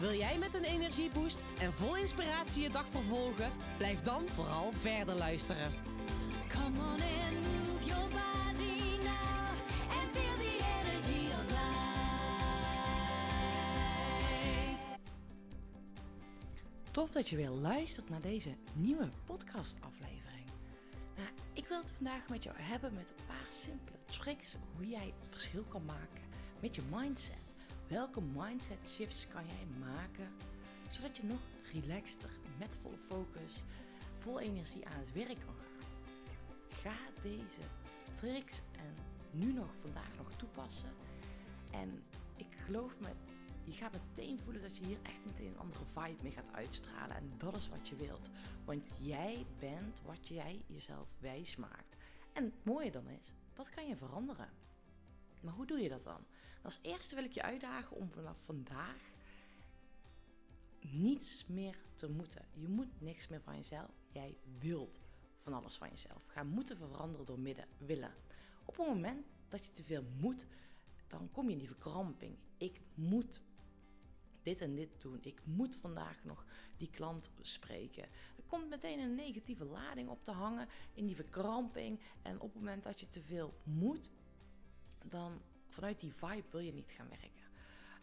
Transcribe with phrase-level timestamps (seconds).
[0.00, 3.52] Wil jij met een energieboost en vol inspiratie je dag vervolgen?
[3.76, 5.72] Blijf dan vooral verder luisteren.
[6.48, 9.48] Come on and move your body now
[9.90, 11.78] and feel the energy of life.
[16.90, 20.46] Tof dat je weer luistert naar deze nieuwe podcastaflevering.
[21.16, 25.14] Nou, ik wil het vandaag met jou hebben met een paar simpele tricks hoe jij
[25.18, 26.22] het verschil kan maken
[26.60, 27.49] met je mindset.
[27.90, 30.28] Welke mindset shifts kan jij maken
[30.88, 31.40] zodat je nog
[31.72, 33.62] relaxter, met volle focus,
[34.18, 35.88] vol energie aan het werk kan gaan?
[36.68, 37.60] Ga deze
[38.14, 38.94] tricks en
[39.30, 40.88] nu nog vandaag nog toepassen.
[41.72, 42.02] En
[42.36, 43.08] ik geloof me,
[43.64, 47.16] je gaat meteen voelen dat je hier echt meteen een andere vibe mee gaat uitstralen.
[47.16, 48.30] En dat is wat je wilt.
[48.64, 51.96] Want jij bent wat jij jezelf wijs maakt.
[52.32, 54.48] En het mooie dan is, dat kan je veranderen.
[55.40, 56.24] Maar hoe doe je dat dan?
[56.62, 59.12] Als eerste wil ik je uitdagen om vanaf vandaag
[60.80, 62.46] niets meer te moeten.
[62.54, 63.90] Je moet niks meer van jezelf.
[64.12, 65.00] Jij wilt
[65.42, 66.22] van alles van jezelf.
[66.26, 68.14] Ga moeten veranderen door midden willen.
[68.64, 70.46] Op het moment dat je te veel moet,
[71.06, 72.36] dan kom je in die verkramping.
[72.56, 73.40] Ik moet
[74.42, 75.18] dit en dit doen.
[75.22, 76.44] Ik moet vandaag nog
[76.76, 78.02] die klant spreken.
[78.36, 82.00] Er komt meteen een negatieve lading op te hangen in die verkramping.
[82.22, 84.10] En op het moment dat je te veel moet,
[85.04, 85.40] dan
[85.80, 87.48] vanuit die vibe wil je niet gaan werken.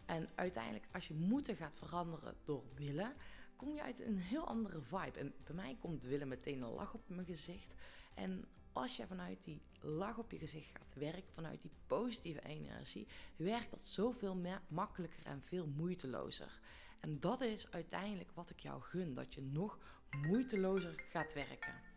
[0.06, 3.14] En uiteindelijk, als je moeten gaat veranderen door willen,
[3.56, 5.18] kom je uit een heel andere vibe.
[5.18, 7.74] En bij mij komt willen meteen een lach op mijn gezicht.
[8.14, 13.06] En als je vanuit die lach op je gezicht gaat werken, vanuit die positieve energie,
[13.36, 16.60] werkt dat zoveel makkelijker en veel moeitelozer.
[17.00, 19.78] En dat is uiteindelijk wat ik jou gun, dat je nog
[20.26, 21.87] moeitelozer gaat werken.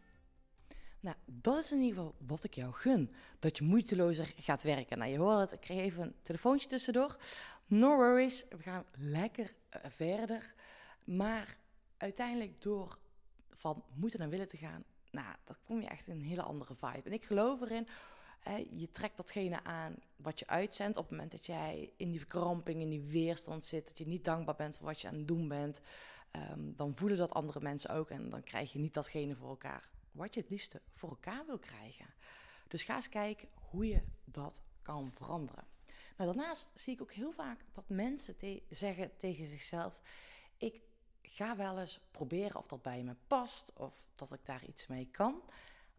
[1.01, 3.11] Nou, dat is in ieder geval wat ik jou gun.
[3.39, 4.97] Dat je moeitelozer gaat werken.
[4.97, 7.17] Nou, je hoort het, ik kreeg even een telefoontje tussendoor.
[7.67, 10.53] No worries, we gaan lekker eh, verder.
[11.03, 11.57] Maar
[11.97, 12.97] uiteindelijk door
[13.49, 16.75] van moeten naar willen te gaan, nou, dat kom je echt in een hele andere
[16.75, 17.01] vibe.
[17.03, 17.87] En ik geloof erin,
[18.39, 20.97] hè, je trekt datgene aan wat je uitzendt.
[20.97, 24.25] Op het moment dat jij in die verkramping, in die weerstand zit, dat je niet
[24.25, 25.81] dankbaar bent voor wat je aan het doen bent,
[26.31, 28.09] ehm, dan voelen dat andere mensen ook.
[28.09, 31.59] En dan krijg je niet datgene voor elkaar wat je het liefste voor elkaar wil
[31.59, 32.05] krijgen.
[32.67, 35.67] Dus ga eens kijken hoe je dat kan veranderen.
[36.17, 38.35] Nou, daarnaast zie ik ook heel vaak dat mensen
[38.69, 40.01] zeggen tegen zichzelf:
[40.57, 40.81] Ik
[41.21, 45.07] ga wel eens proberen of dat bij me past of dat ik daar iets mee
[45.11, 45.41] kan.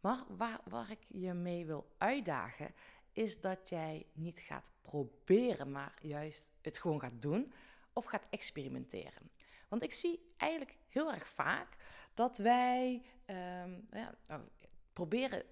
[0.00, 2.74] Maar waar, waar ik je mee wil uitdagen,
[3.12, 7.52] is dat jij niet gaat proberen, maar juist het gewoon gaat doen
[7.92, 9.30] of gaat experimenteren.
[9.72, 11.76] Want ik zie eigenlijk heel erg vaak
[12.14, 14.42] dat wij ehm, ja, nou,
[14.92, 15.42] proberen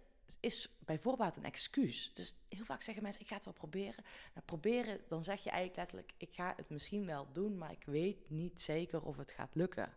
[0.40, 2.14] is bijvoorbeeld een excuus.
[2.14, 4.04] Dus heel vaak zeggen mensen, ik ga het wel proberen.
[4.34, 7.84] Nou, proberen, dan zeg je eigenlijk letterlijk, ik ga het misschien wel doen, maar ik
[7.84, 9.94] weet niet zeker of het gaat lukken.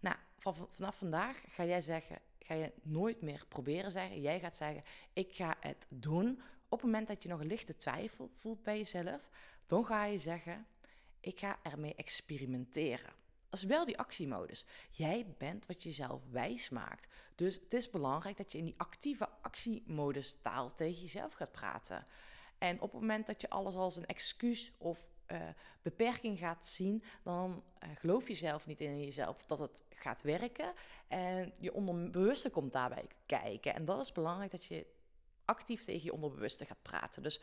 [0.00, 0.16] Nou,
[0.70, 4.20] vanaf vandaag ga jij zeggen, ga je nooit meer proberen zeggen.
[4.20, 4.82] Jij gaat zeggen,
[5.12, 6.40] ik ga het doen.
[6.68, 9.30] Op het moment dat je nog een lichte twijfel voelt bij jezelf,
[9.66, 10.66] dan ga je zeggen,
[11.20, 13.24] ik ga ermee experimenteren.
[13.56, 14.64] Is wel die actiemodus.
[14.90, 17.06] Jij bent wat je zelf wijs maakt.
[17.34, 22.04] Dus het is belangrijk dat je in die actieve actiemodus taal tegen jezelf gaat praten.
[22.58, 25.42] En op het moment dat je alles als een excuus of uh,
[25.82, 30.72] beperking gaat zien, dan uh, geloof je zelf niet in jezelf dat het gaat werken.
[31.08, 33.74] En je onderbewuste komt daarbij kijken.
[33.74, 34.86] En dat is belangrijk dat je
[35.44, 37.22] actief tegen je onderbewuste gaat praten.
[37.22, 37.40] Dus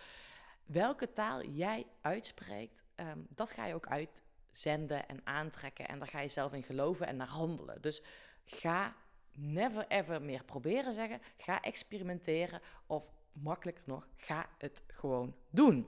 [0.66, 3.88] welke taal jij uitspreekt, um, dat ga je ook
[4.54, 5.88] uitzenden en aantrekken.
[5.88, 7.82] En daar ga je zelf in geloven en naar handelen.
[7.82, 8.02] Dus
[8.46, 8.96] ga
[9.32, 11.22] never ever meer proberen zeggen.
[11.38, 12.62] Ga experimenteren.
[12.88, 15.88] Of makkelijker nog, ga het gewoon doen.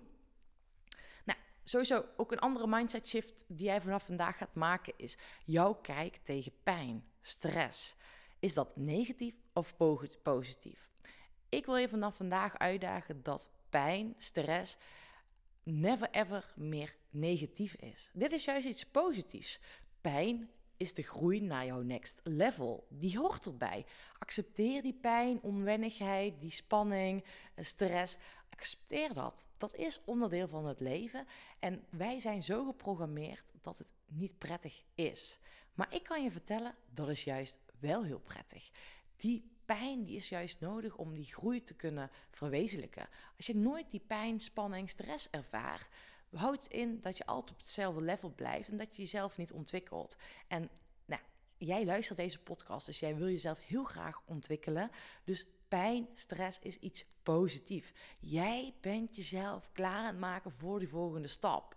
[1.24, 5.74] Nou, sowieso ook een andere mindset shift die jij vanaf vandaag gaat maken is jouw
[5.74, 7.96] kijk tegen pijn, stress.
[8.40, 9.76] Is dat negatief of
[10.22, 10.90] positief?
[11.50, 14.78] Ik wil je vanaf vandaag uitdagen dat pijn, stress,
[15.66, 18.10] never ever meer negatief is.
[18.14, 19.60] Dit is juist iets positiefs.
[20.02, 22.88] Pijn is de groei naar jouw next level.
[22.90, 23.86] Die hoort erbij.
[24.20, 27.26] Accepteer die pijn, onwennigheid, die spanning,
[27.58, 28.18] stress.
[28.50, 29.48] Accepteer dat.
[29.58, 31.28] Dat is onderdeel van het leven.
[31.60, 35.40] En wij zijn zo geprogrammeerd dat het niet prettig is.
[35.74, 38.72] Maar ik kan je vertellen, dat is juist wel heel prettig.
[39.16, 43.08] Die pijn die is juist nodig om die groei te kunnen verwezenlijken.
[43.38, 45.90] Als je nooit die pijn, spanning, stress ervaart,
[46.34, 50.18] houdt in dat je altijd op hetzelfde level blijft en dat je jezelf niet ontwikkelt.
[50.48, 50.70] En
[51.06, 51.22] nou,
[51.58, 54.92] jij luistert deze podcast, dus jij wil jezelf heel graag ontwikkelen.
[55.24, 57.92] Dus pijn, stress is iets positiefs.
[58.20, 61.75] Jij bent jezelf klaar aan het maken voor die volgende stap.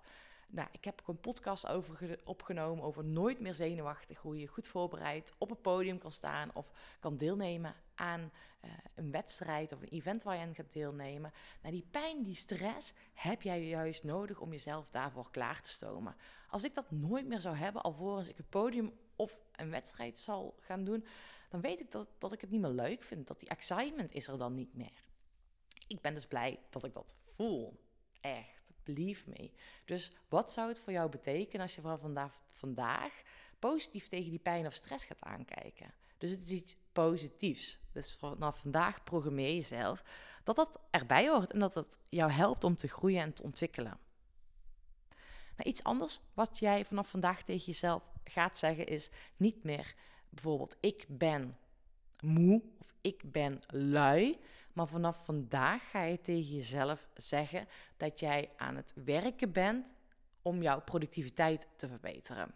[0.51, 4.19] Nou, ik heb ook een podcast over ge- opgenomen over nooit meer zenuwachtig.
[4.19, 9.11] Hoe je goed voorbereid op een podium kan staan of kan deelnemen aan eh, een
[9.11, 11.33] wedstrijd of een event waar je aan gaat deelnemen.
[11.63, 16.17] Nou, die pijn, die stress heb jij juist nodig om jezelf daarvoor klaar te stomen.
[16.49, 20.57] Als ik dat nooit meer zou hebben, alvorens ik een podium of een wedstrijd zal
[20.61, 21.07] gaan doen,
[21.49, 23.27] dan weet ik dat, dat ik het niet meer leuk vind.
[23.27, 25.05] Dat die excitement is er dan niet meer.
[25.87, 27.87] Ik ben dus blij dat ik dat voel.
[28.21, 28.58] Echt,
[28.95, 29.51] believe me.
[29.85, 33.23] Dus wat zou het voor jou betekenen als je van vandaag, vandaag
[33.59, 35.93] positief tegen die pijn of stress gaat aankijken?
[36.19, 37.79] Dus het is iets positiefs.
[37.93, 40.03] Dus vanaf vandaag programmeer jezelf
[40.45, 43.99] dat dat erbij hoort en dat het jou helpt om te groeien en te ontwikkelen.
[45.57, 49.95] Nou, iets anders wat jij vanaf vandaag tegen jezelf gaat zeggen is niet meer
[50.29, 51.59] bijvoorbeeld ik ben
[52.21, 54.39] moe of ik ben lui.
[54.79, 57.67] Maar vanaf vandaag ga je tegen jezelf zeggen
[57.97, 59.95] dat jij aan het werken bent
[60.43, 62.55] om jouw productiviteit te verbeteren.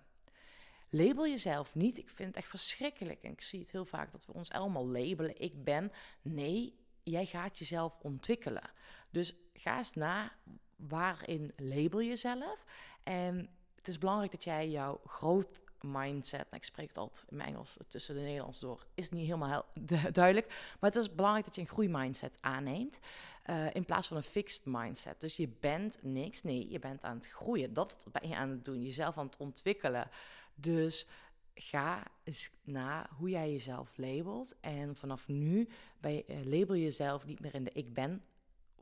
[0.90, 1.98] Label jezelf niet.
[1.98, 3.22] Ik vind het echt verschrikkelijk.
[3.22, 5.40] En ik zie het heel vaak dat we ons allemaal labelen.
[5.40, 5.92] Ik ben.
[6.22, 8.70] Nee, jij gaat jezelf ontwikkelen.
[9.10, 10.32] Dus ga eens na
[10.76, 12.64] waarin label jezelf.
[13.02, 17.36] En het is belangrijk dat jij jouw growth mindset, nou, ik spreek het altijd in
[17.36, 20.46] mijn Engels tussen de Nederlands door, is niet helemaal hel- du- duidelijk.
[20.80, 23.00] Maar het is belangrijk dat je een groeimindset aanneemt.
[23.42, 25.20] eh, in plaats van een fixed mindset.
[25.20, 26.42] Dus je bent niks.
[26.42, 27.72] Nee, je bent aan het groeien.
[27.72, 28.82] Dat ben je aan het doen.
[28.82, 30.08] Jezelf aan het ontwikkelen.
[30.54, 31.08] Dus
[31.54, 34.60] ga eens na hoe jij jezelf labelt.
[34.60, 35.68] En vanaf nu
[36.00, 38.22] je, eh, label je jezelf niet meer in de ik ben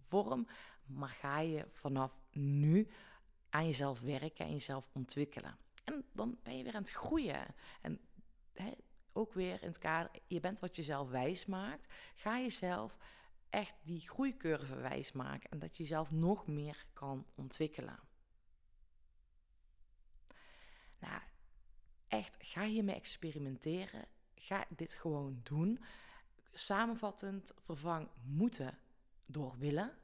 [0.09, 0.47] vorm.
[0.87, 2.89] Maar ga je vanaf nu
[3.51, 5.57] aan jezelf werken en jezelf ontwikkelen.
[6.13, 7.55] Dan ben je weer aan het groeien.
[7.81, 8.01] En
[8.53, 8.73] hè,
[9.13, 11.93] ook weer in het kader, je bent wat jezelf wijs maakt.
[12.15, 12.99] Ga jezelf
[13.49, 15.51] echt die groeicurve wijs maken.
[15.51, 17.99] En dat je jezelf nog meer kan ontwikkelen.
[20.99, 21.23] Nou,
[22.09, 24.07] echt, ga hiermee experimenteren.
[24.35, 25.85] Ga dit gewoon doen.
[26.53, 28.79] Samenvattend, vervang moeten
[29.27, 29.99] door willen.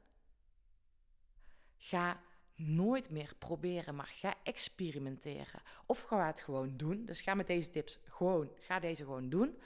[1.77, 2.23] Ga
[2.57, 5.61] nooit meer proberen, maar ga experimenteren.
[5.85, 7.05] Of ga het gewoon doen.
[7.05, 9.57] Dus ga met deze tips gewoon, ga deze gewoon doen.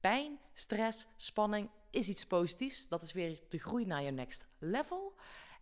[0.00, 2.88] Pijn, stress, spanning is iets positiefs.
[2.88, 5.14] Dat is weer de groei naar je next level.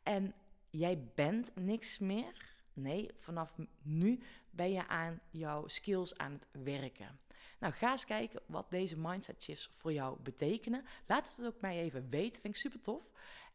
[0.02, 0.34] En
[0.70, 2.52] jij bent niks meer.
[2.72, 4.20] Nee, vanaf nu
[4.50, 7.18] ben je aan jouw skills aan het werken.
[7.58, 10.84] Nou, ga eens kijken wat deze mindset shifts voor jou betekenen.
[11.06, 13.02] Laat het ook mij even weten, vind ik super tof.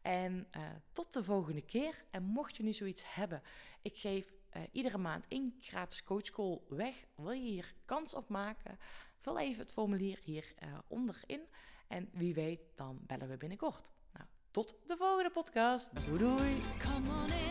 [0.02, 0.62] En uh,
[0.92, 2.04] tot de volgende keer.
[2.10, 3.42] En mocht je nu zoiets hebben,
[3.82, 7.04] ik geef uh, iedere maand één gratis coachcall weg.
[7.14, 8.78] Wil je hier kans op maken?
[9.18, 11.40] Vul even het formulier hier uh, onderin.
[11.88, 13.92] En wie weet, dan bellen we binnenkort.
[14.12, 16.04] Nou, tot de volgende podcast.
[16.04, 17.49] Doei doei.